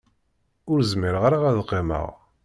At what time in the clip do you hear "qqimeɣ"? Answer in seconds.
1.65-2.05